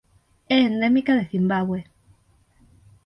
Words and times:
É 0.55 0.57
endémica 0.69 1.13
de 1.15 1.27
Cimbabue. 1.31 1.81